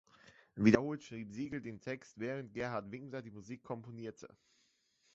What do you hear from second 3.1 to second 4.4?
die Musik komponierte.